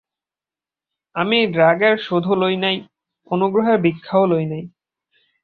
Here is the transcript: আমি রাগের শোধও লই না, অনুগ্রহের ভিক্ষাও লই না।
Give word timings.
আমি 1.15 1.37
রাগের 1.55 1.95
শোধও 1.97 2.33
লই 2.35 2.55
না, 2.55 2.69
অনুগ্রহের 3.31 3.77
ভিক্ষাও 3.81 4.25
লই 4.25 4.45
না। 4.45 4.59